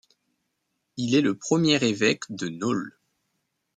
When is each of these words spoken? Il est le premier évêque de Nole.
Il 0.97 1.13
est 1.13 1.21
le 1.21 1.37
premier 1.37 1.75
évêque 1.83 2.23
de 2.29 2.49
Nole. 2.49 2.97